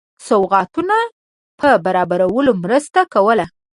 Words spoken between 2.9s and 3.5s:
کوله.